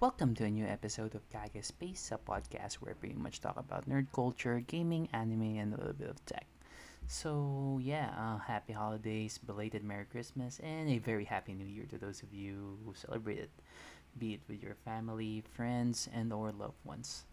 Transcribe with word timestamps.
Welcome 0.00 0.36
to 0.36 0.44
a 0.44 0.48
new 0.48 0.64
episode 0.64 1.16
of 1.16 1.28
Kage 1.28 1.64
Space, 1.64 2.12
a 2.14 2.18
podcast 2.18 2.74
where 2.74 2.94
we 2.94 3.08
pretty 3.08 3.14
much 3.16 3.40
talk 3.40 3.56
about 3.56 3.90
nerd 3.90 4.06
culture, 4.14 4.60
gaming, 4.60 5.08
anime, 5.12 5.58
and 5.58 5.74
a 5.74 5.76
little 5.76 5.92
bit 5.92 6.08
of 6.08 6.24
tech. 6.24 6.46
So, 7.08 7.80
yeah, 7.82 8.14
uh, 8.16 8.38
happy 8.38 8.72
holidays, 8.72 9.38
belated 9.38 9.82
Merry 9.82 10.04
Christmas, 10.04 10.60
and 10.62 10.88
a 10.88 10.98
very 10.98 11.24
happy 11.24 11.52
New 11.52 11.66
Year 11.66 11.84
to 11.90 11.98
those 11.98 12.22
of 12.22 12.32
you 12.32 12.78
who 12.86 12.94
celebrate 12.94 13.38
it, 13.38 13.50
be 14.16 14.34
it 14.34 14.40
with 14.46 14.62
your 14.62 14.76
family, 14.84 15.42
friends, 15.50 16.08
and 16.14 16.32
or 16.32 16.52
loved 16.52 16.78
ones. 16.84 17.24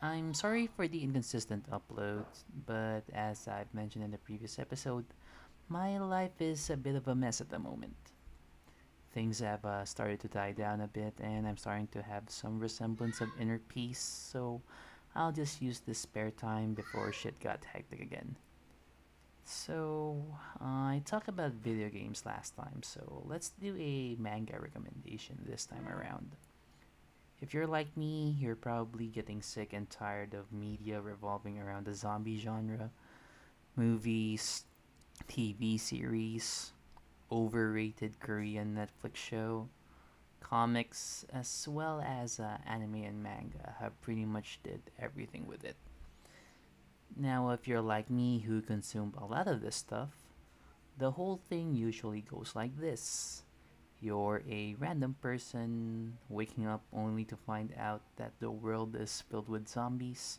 I'm 0.00 0.32
sorry 0.32 0.70
for 0.74 0.88
the 0.88 1.02
inconsistent 1.02 1.68
uploads, 1.70 2.48
but 2.64 3.02
as 3.12 3.46
I've 3.46 3.74
mentioned 3.74 4.04
in 4.04 4.10
the 4.10 4.24
previous 4.24 4.58
episode, 4.58 5.04
my 5.68 5.98
life 5.98 6.40
is 6.40 6.70
a 6.70 6.78
bit 6.78 6.94
of 6.94 7.08
a 7.08 7.14
mess 7.14 7.42
at 7.42 7.50
the 7.50 7.58
moment. 7.58 8.13
Things 9.14 9.38
have 9.38 9.64
uh, 9.64 9.84
started 9.84 10.18
to 10.20 10.28
die 10.28 10.50
down 10.50 10.80
a 10.80 10.88
bit, 10.88 11.14
and 11.22 11.46
I'm 11.46 11.56
starting 11.56 11.86
to 11.92 12.02
have 12.02 12.24
some 12.26 12.58
resemblance 12.58 13.20
of 13.20 13.28
inner 13.40 13.60
peace, 13.68 14.00
so 14.00 14.60
I'll 15.14 15.30
just 15.30 15.62
use 15.62 15.78
this 15.78 16.00
spare 16.00 16.32
time 16.32 16.74
before 16.74 17.12
shit 17.12 17.38
got 17.38 17.64
hectic 17.64 18.00
again. 18.00 18.34
So, 19.44 20.20
uh, 20.60 20.98
I 20.98 21.02
talked 21.04 21.28
about 21.28 21.52
video 21.52 21.90
games 21.90 22.26
last 22.26 22.56
time, 22.56 22.82
so 22.82 23.22
let's 23.24 23.50
do 23.50 23.76
a 23.78 24.16
manga 24.18 24.58
recommendation 24.58 25.38
this 25.46 25.64
time 25.64 25.86
around. 25.86 26.32
If 27.40 27.54
you're 27.54 27.68
like 27.68 27.96
me, 27.96 28.36
you're 28.40 28.56
probably 28.56 29.06
getting 29.06 29.42
sick 29.42 29.72
and 29.72 29.88
tired 29.88 30.34
of 30.34 30.52
media 30.52 31.00
revolving 31.00 31.60
around 31.60 31.86
the 31.86 31.94
zombie 31.94 32.40
genre, 32.40 32.90
movies, 33.76 34.64
TV 35.28 35.78
series, 35.78 36.73
overrated 37.34 38.20
Korean 38.20 38.78
Netflix 38.78 39.16
show, 39.16 39.68
comics, 40.40 41.26
as 41.32 41.66
well 41.66 42.00
as 42.00 42.38
uh, 42.38 42.58
anime 42.64 43.02
and 43.02 43.20
manga 43.22 43.74
have 43.80 44.00
pretty 44.02 44.24
much 44.24 44.60
did 44.62 44.80
everything 45.00 45.44
with 45.46 45.64
it. 45.64 45.74
Now, 47.16 47.50
if 47.50 47.66
you're 47.66 47.82
like 47.82 48.08
me 48.08 48.38
who 48.38 48.62
consumed 48.62 49.14
a 49.18 49.24
lot 49.24 49.48
of 49.48 49.60
this 49.60 49.74
stuff, 49.74 50.10
the 50.96 51.10
whole 51.10 51.40
thing 51.48 51.74
usually 51.74 52.20
goes 52.20 52.52
like 52.54 52.78
this. 52.78 53.42
You're 54.00 54.42
a 54.48 54.76
random 54.78 55.16
person 55.20 56.18
waking 56.28 56.66
up 56.68 56.82
only 56.92 57.24
to 57.24 57.36
find 57.36 57.72
out 57.76 58.02
that 58.16 58.32
the 58.38 58.50
world 58.50 58.94
is 58.94 59.24
filled 59.28 59.48
with 59.48 59.68
zombies. 59.68 60.38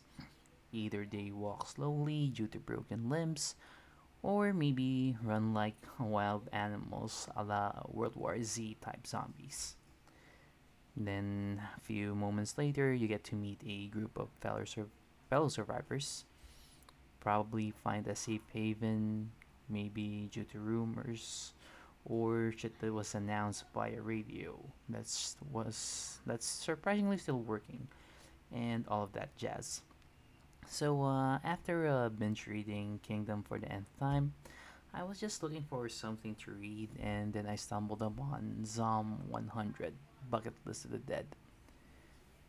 Either 0.72 1.06
they 1.10 1.30
walk 1.30 1.68
slowly 1.68 2.28
due 2.28 2.46
to 2.48 2.58
broken 2.58 3.08
limbs, 3.10 3.54
or 4.22 4.52
maybe 4.52 5.16
run 5.22 5.54
like 5.54 5.76
wild 5.98 6.48
animals 6.52 7.28
a 7.36 7.44
la 7.44 7.72
World 7.88 8.16
War 8.16 8.42
Z 8.42 8.76
type 8.80 9.06
zombies. 9.06 9.76
Then, 10.96 11.60
a 11.76 11.80
few 11.80 12.14
moments 12.14 12.56
later, 12.56 12.92
you 12.92 13.06
get 13.06 13.22
to 13.24 13.34
meet 13.34 13.60
a 13.66 13.88
group 13.88 14.16
of 14.18 14.28
fellow, 14.40 14.64
sur- 14.64 14.88
fellow 15.28 15.48
survivors. 15.48 16.24
Probably 17.20 17.70
find 17.70 18.06
a 18.06 18.16
safe 18.16 18.40
haven, 18.52 19.30
maybe 19.68 20.30
due 20.32 20.44
to 20.44 20.58
rumors 20.58 21.52
or 22.04 22.52
shit 22.56 22.78
that 22.80 22.92
was 22.92 23.14
announced 23.14 23.64
by 23.72 23.90
a 23.90 24.00
radio 24.00 24.56
that's 24.88 25.36
was 25.50 26.20
that's 26.24 26.46
surprisingly 26.46 27.18
still 27.18 27.40
working 27.40 27.88
and 28.52 28.86
all 28.88 29.02
of 29.02 29.12
that 29.12 29.36
jazz. 29.36 29.82
So 30.68 31.02
uh, 31.02 31.38
after 31.44 31.86
uh, 31.86 32.08
binge 32.10 32.46
reading 32.46 33.00
Kingdom 33.02 33.42
for 33.42 33.58
the 33.58 33.70
nth 33.70 33.88
time, 33.98 34.34
I 34.94 35.02
was 35.04 35.20
just 35.20 35.42
looking 35.42 35.64
for 35.68 35.88
something 35.88 36.34
to 36.44 36.52
read, 36.52 36.90
and 37.00 37.32
then 37.32 37.46
I 37.46 37.56
stumbled 37.56 38.02
upon 38.02 38.64
Zom 38.64 39.22
100 39.28 39.94
Bucket 40.30 40.54
List 40.64 40.84
of 40.84 40.90
the 40.92 40.98
Dead. 40.98 41.26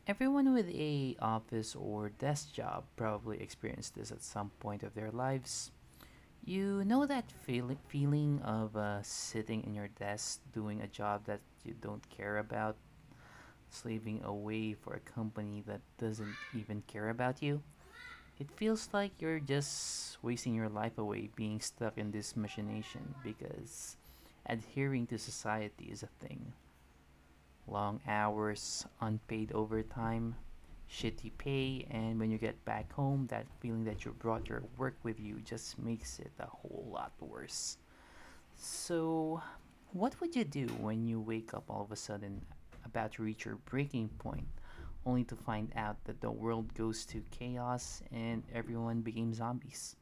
Everyone 0.07 0.53
with 0.53 0.69
a 0.69 1.15
office 1.21 1.75
or 1.75 2.09
desk 2.09 2.51
job 2.53 2.85
probably 2.95 3.39
experienced 3.41 3.93
this 3.95 4.11
at 4.11 4.23
some 4.23 4.49
point 4.59 4.81
of 4.81 4.95
their 4.95 5.11
lives. 5.11 5.71
You 6.45 6.83
know 6.85 7.05
that 7.05 7.31
feel- 7.31 7.77
feeling 7.89 8.41
of 8.43 8.75
uh, 8.77 9.03
sitting 9.03 9.63
in 9.65 9.75
your 9.75 9.89
desk 9.89 10.41
doing 10.53 10.81
a 10.81 10.87
job 10.87 11.25
that 11.25 11.41
you 11.65 11.75
don't 11.81 12.09
care 12.09 12.37
about, 12.39 12.77
slaving 13.71 14.23
away 14.23 14.73
for 14.73 14.93
a 14.95 14.99
company 15.01 15.63
that 15.67 15.81
doesn't 15.99 16.35
even 16.53 16.83
care 16.87 17.09
about 17.09 17.41
you? 17.43 17.61
It 18.39 18.51
feels 18.51 18.89
like 18.93 19.19
you're 19.19 19.39
just 19.39 20.21
wasting 20.21 20.53
your 20.53 20.69
life 20.69 20.97
away 20.97 21.29
being 21.35 21.59
stuck 21.59 21.97
in 21.97 22.11
this 22.11 22.35
machination 22.35 23.15
because 23.23 23.97
adhering 24.45 25.07
to 25.07 25.17
society 25.17 25.85
is 25.85 26.03
a 26.03 26.25
thing. 26.25 26.53
Long 27.67 27.99
hours, 28.07 28.85
unpaid 29.01 29.51
overtime, 29.53 30.35
shitty 30.89 31.31
pay, 31.39 31.87
and 31.89 32.19
when 32.19 32.29
you 32.29 32.37
get 32.37 32.63
back 32.63 32.91
home, 32.93 33.27
that 33.31 33.47
feeling 33.59 33.83
that 33.85 34.05
you 34.05 34.11
brought 34.11 34.47
your 34.47 34.63
work 34.77 34.95
with 35.03 35.19
you 35.19 35.41
just 35.41 35.79
makes 35.79 36.19
it 36.19 36.31
a 36.39 36.45
whole 36.45 36.87
lot 36.91 37.11
worse. 37.19 37.77
So, 38.55 39.41
what 39.91 40.19
would 40.21 40.35
you 40.35 40.43
do 40.43 40.67
when 40.79 41.07
you 41.07 41.19
wake 41.19 41.53
up 41.53 41.65
all 41.69 41.81
of 41.81 41.91
a 41.91 41.95
sudden 41.95 42.45
about 42.85 43.13
to 43.13 43.23
reach 43.23 43.45
your 43.45 43.55
breaking 43.65 44.09
point, 44.19 44.47
only 45.05 45.23
to 45.25 45.35
find 45.35 45.71
out 45.75 46.03
that 46.05 46.21
the 46.21 46.31
world 46.31 46.73
goes 46.73 47.05
to 47.05 47.23
chaos 47.31 48.01
and 48.11 48.43
everyone 48.53 49.01
became 49.01 49.33
zombies? 49.33 49.95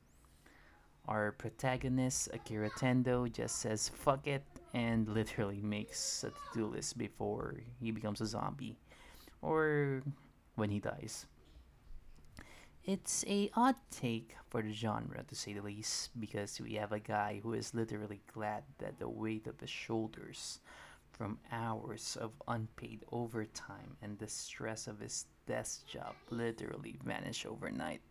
Our 1.07 1.33
protagonist, 1.33 2.29
Akira 2.33 2.69
Tendo, 2.71 3.31
just 3.31 3.59
says 3.59 3.89
fuck 3.89 4.25
it 4.27 4.43
and 4.73 5.07
literally 5.13 5.61
makes 5.61 6.23
a 6.23 6.29
to 6.29 6.35
do 6.53 6.65
list 6.65 6.97
before 6.97 7.55
he 7.79 7.91
becomes 7.91 8.21
a 8.21 8.25
zombie 8.25 8.77
or 9.41 10.01
when 10.55 10.71
he 10.71 10.79
dies. 10.79 11.27
It's 12.83 13.25
a 13.27 13.49
odd 13.55 13.75
take 13.89 14.35
for 14.49 14.61
the 14.61 14.71
genre 14.71 15.23
to 15.23 15.35
say 15.35 15.53
the 15.53 15.61
least 15.61 16.11
because 16.19 16.61
we 16.61 16.73
have 16.75 16.91
a 16.91 16.99
guy 16.99 17.39
who 17.41 17.53
is 17.53 17.73
literally 17.73 18.21
glad 18.31 18.63
that 18.77 18.99
the 18.99 19.09
weight 19.09 19.47
of 19.47 19.59
his 19.59 19.71
shoulders 19.71 20.59
from 21.17 21.39
hours 21.51 22.17
of 22.19 22.31
unpaid 22.47 23.05
overtime 23.11 23.95
and 24.01 24.19
the 24.19 24.27
stress 24.27 24.87
of 24.87 24.99
his 24.99 25.25
desk 25.47 25.87
job 25.87 26.13
literally 26.29 26.97
vanish 27.03 27.45
overnight. 27.45 28.01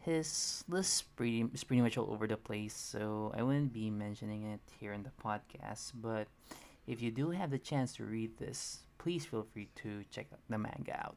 His 0.00 0.64
list 0.68 1.16
pretty, 1.16 1.46
is 1.54 1.64
pretty 1.64 1.80
much 1.80 1.96
all 1.96 2.12
over 2.12 2.26
the 2.26 2.36
place, 2.36 2.74
so 2.74 3.32
I 3.34 3.42
wouldn't 3.42 3.72
be 3.72 3.90
mentioning 3.90 4.44
it 4.44 4.60
here 4.78 4.92
in 4.92 5.02
the 5.02 5.12
podcast. 5.22 5.92
But 5.94 6.28
if 6.86 7.00
you 7.00 7.10
do 7.10 7.30
have 7.30 7.50
the 7.50 7.58
chance 7.58 7.96
to 7.96 8.04
read 8.04 8.36
this, 8.36 8.80
please 8.98 9.24
feel 9.24 9.46
free 9.50 9.70
to 9.76 10.04
check 10.10 10.26
the 10.50 10.58
manga 10.58 10.94
out. 10.94 11.16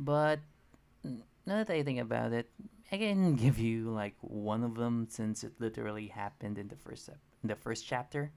But 0.00 0.40
now 1.04 1.56
that 1.62 1.68
I 1.68 1.82
think 1.82 2.00
about 2.00 2.32
it, 2.32 2.48
I 2.90 2.96
can 2.96 3.34
give 3.44 3.58
you 3.58 3.90
like 3.90 4.14
one 4.22 4.64
of 4.64 4.76
them 4.76 5.06
since 5.10 5.44
it 5.44 5.52
literally 5.58 6.08
happened 6.08 6.58
in 6.58 6.68
the 6.68 6.76
first 6.76 7.10
in 7.10 7.48
the 7.48 7.56
first 7.56 7.86
chapter. 7.86 8.32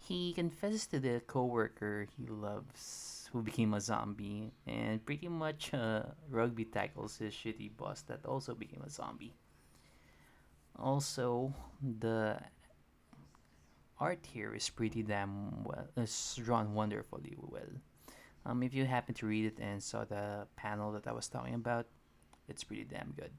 He 0.00 0.32
confesses 0.32 0.86
to 0.88 0.98
the 0.98 1.20
coworker 1.26 2.06
he 2.16 2.26
loves 2.26 3.28
who 3.32 3.42
became 3.42 3.74
a 3.74 3.80
zombie 3.80 4.52
and 4.66 5.04
pretty 5.04 5.28
much 5.28 5.72
uh, 5.72 6.02
rugby 6.28 6.64
tackles 6.64 7.18
his 7.18 7.32
shitty 7.32 7.70
boss 7.76 8.02
that 8.02 8.26
also 8.26 8.54
became 8.54 8.82
a 8.82 8.90
zombie. 8.90 9.34
Also, 10.76 11.54
the 12.00 12.40
art 13.98 14.26
here 14.32 14.54
is 14.54 14.68
pretty 14.68 15.02
damn 15.02 15.62
well, 15.62 15.86
it's 15.96 16.36
drawn 16.36 16.74
wonderfully 16.74 17.36
well. 17.38 17.70
Um, 18.46 18.62
if 18.62 18.72
you 18.72 18.86
happen 18.86 19.14
to 19.16 19.26
read 19.26 19.44
it 19.44 19.58
and 19.60 19.82
saw 19.82 20.04
the 20.04 20.46
panel 20.56 20.92
that 20.92 21.06
I 21.06 21.12
was 21.12 21.28
talking 21.28 21.54
about, 21.54 21.86
it's 22.48 22.64
pretty 22.64 22.84
damn 22.84 23.12
good. 23.16 23.30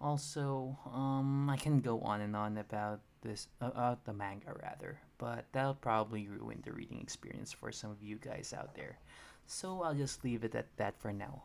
Also, 0.00 0.76
um, 0.92 1.48
I 1.48 1.56
can 1.56 1.80
go 1.80 2.00
on 2.00 2.20
and 2.20 2.36
on 2.36 2.58
about 2.58 3.00
this, 3.22 3.48
uh, 3.60 3.70
about 3.74 4.04
the 4.04 4.12
manga 4.12 4.54
rather, 4.62 5.00
but 5.18 5.46
that'll 5.52 5.74
probably 5.74 6.28
ruin 6.28 6.60
the 6.64 6.72
reading 6.72 7.00
experience 7.00 7.52
for 7.52 7.72
some 7.72 7.90
of 7.90 8.02
you 8.02 8.16
guys 8.16 8.52
out 8.56 8.74
there. 8.74 8.98
So 9.46 9.82
I'll 9.82 9.94
just 9.94 10.24
leave 10.24 10.44
it 10.44 10.54
at 10.54 10.76
that 10.76 11.00
for 11.00 11.12
now. 11.12 11.44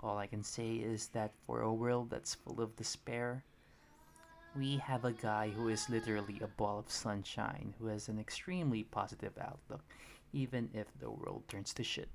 All 0.00 0.18
I 0.18 0.26
can 0.26 0.42
say 0.42 0.76
is 0.76 1.08
that 1.08 1.32
for 1.46 1.62
a 1.62 1.72
world 1.72 2.10
that's 2.10 2.34
full 2.34 2.60
of 2.60 2.76
despair, 2.76 3.42
we 4.56 4.76
have 4.76 5.04
a 5.04 5.12
guy 5.12 5.50
who 5.50 5.68
is 5.68 5.90
literally 5.90 6.38
a 6.40 6.46
ball 6.46 6.78
of 6.78 6.90
sunshine 6.90 7.74
who 7.78 7.86
has 7.86 8.08
an 8.08 8.18
extremely 8.18 8.84
positive 8.84 9.32
outlook, 9.40 9.82
even 10.32 10.68
if 10.74 10.86
the 11.00 11.10
world 11.10 11.42
turns 11.48 11.72
to 11.74 11.82
shit. 11.82 12.08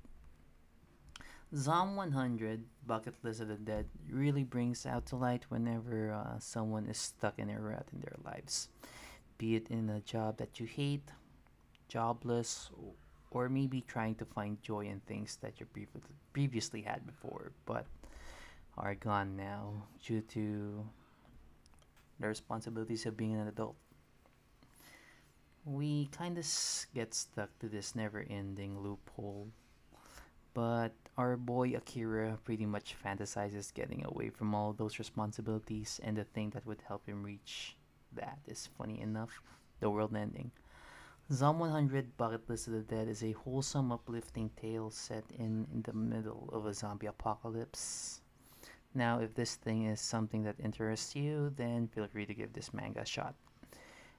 Zom 1.54 1.96
100, 1.96 2.62
Bucket 2.86 3.14
List 3.24 3.40
of 3.40 3.48
the 3.48 3.56
Dead, 3.56 3.86
really 4.08 4.44
brings 4.44 4.86
out 4.86 5.06
to 5.06 5.16
light 5.16 5.46
whenever 5.48 6.12
uh, 6.12 6.38
someone 6.38 6.86
is 6.86 6.98
stuck 6.98 7.38
in 7.40 7.50
a 7.50 7.60
rut 7.60 7.88
in 7.92 8.00
their 8.00 8.16
lives. 8.24 8.68
Be 9.36 9.56
it 9.56 9.68
in 9.68 9.90
a 9.90 10.00
job 10.00 10.36
that 10.36 10.60
you 10.60 10.66
hate, 10.66 11.10
jobless, 11.88 12.70
or 13.32 13.48
maybe 13.48 13.80
trying 13.80 14.14
to 14.16 14.24
find 14.24 14.62
joy 14.62 14.86
in 14.86 15.00
things 15.00 15.38
that 15.42 15.58
you 15.58 15.66
prev- 15.74 16.02
previously 16.32 16.82
had 16.82 17.04
before 17.06 17.52
but 17.66 17.86
are 18.76 18.94
gone 18.94 19.36
now 19.36 19.72
due 20.04 20.20
to 20.20 20.84
the 22.20 22.28
responsibilities 22.28 23.06
of 23.06 23.16
being 23.16 23.34
an 23.34 23.48
adult. 23.48 23.76
We 25.64 26.06
kind 26.12 26.38
of 26.38 26.46
get 26.94 27.12
stuck 27.12 27.58
to 27.58 27.68
this 27.68 27.94
never 27.94 28.24
ending 28.28 28.78
loophole, 28.80 29.48
but 30.54 30.92
our 31.16 31.36
boy 31.36 31.74
Akira 31.74 32.38
pretty 32.44 32.66
much 32.66 32.96
fantasizes 33.04 33.72
getting 33.72 34.04
away 34.04 34.30
from 34.30 34.54
all 34.54 34.72
those 34.72 34.98
responsibilities, 34.98 36.00
and 36.02 36.16
the 36.16 36.24
thing 36.24 36.50
that 36.50 36.66
would 36.66 36.82
help 36.86 37.06
him 37.06 37.22
reach 37.22 37.76
that 38.12 38.38
is 38.46 38.68
funny 38.78 39.00
enough 39.00 39.42
the 39.80 39.90
world 39.90 40.14
ending. 40.14 40.50
Zom 41.32 41.60
100 41.60 42.16
Bucket 42.16 42.48
List 42.48 42.66
of 42.66 42.72
the 42.72 42.80
Dead 42.80 43.06
is 43.06 43.22
a 43.22 43.32
wholesome, 43.32 43.92
uplifting 43.92 44.50
tale 44.60 44.90
set 44.90 45.24
in, 45.38 45.66
in 45.72 45.82
the 45.82 45.92
middle 45.92 46.50
of 46.52 46.66
a 46.66 46.74
zombie 46.74 47.06
apocalypse. 47.06 48.20
Now, 48.94 49.20
if 49.20 49.34
this 49.34 49.54
thing 49.54 49.86
is 49.86 50.00
something 50.00 50.42
that 50.42 50.56
interests 50.58 51.14
you, 51.14 51.52
then 51.56 51.86
feel 51.86 52.08
free 52.08 52.26
to 52.26 52.34
give 52.34 52.52
this 52.52 52.74
manga 52.74 53.02
a 53.02 53.06
shot. 53.06 53.36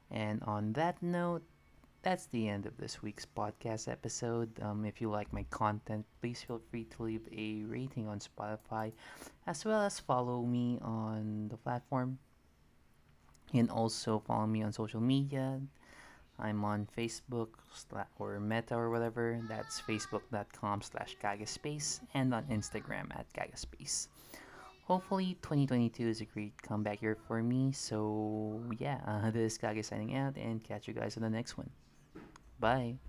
And 0.10 0.42
on 0.44 0.72
that 0.74 1.04
note, 1.04 1.44
that's 2.04 2.26
the 2.28 2.50
end 2.50 2.66
of 2.66 2.78
this 2.78 3.02
week's 3.04 3.26
podcast 3.26 3.88
episode. 3.88 4.50
Um, 4.62 4.86
if 4.86 5.02
you 5.02 5.10
like 5.10 5.32
my 5.32 5.46
content, 5.50 6.06
please 6.20 6.42
feel 6.42 6.62
free 6.72 6.86
to 6.86 7.04
leave 7.04 7.28
a 7.32 7.64
rating 7.64 8.08
on 8.08 8.20
Spotify 8.20 8.92
as 9.46 9.66
well 9.66 9.82
as 9.82 10.00
follow 10.00 10.42
me 10.44 10.80
on 10.82 11.48
the 11.50 11.58
platform. 11.58 12.18
And 13.54 13.70
also 13.70 14.24
follow 14.26 14.48
me 14.48 14.64
on 14.64 14.72
social 14.72 15.02
media. 15.02 15.60
I'm 16.40 16.64
on 16.64 16.88
Facebook 16.98 17.50
or 18.18 18.40
Meta 18.40 18.76
or 18.76 18.90
whatever. 18.90 19.40
That's 19.48 19.82
facebook.com 19.82 20.82
slash 20.82 21.18
Kagaspace 21.22 22.00
and 22.14 22.34
on 22.34 22.44
Instagram 22.46 23.14
at 23.14 23.32
Kagaspace. 23.34 24.08
Hopefully, 24.86 25.38
2022 25.44 26.08
is 26.08 26.22
a 26.22 26.26
great 26.26 26.60
comeback 26.62 27.02
year 27.02 27.18
for 27.28 27.44
me. 27.44 27.72
So, 27.72 28.60
yeah, 28.80 29.00
uh, 29.06 29.30
this 29.32 29.60
is 29.62 29.88
signing 29.88 30.16
out 30.16 30.36
and 30.38 30.64
catch 30.64 30.88
you 30.88 30.94
guys 30.94 31.16
on 31.16 31.24
the 31.24 31.30
next 31.30 31.58
one. 31.58 31.70
Bye. 32.62 33.00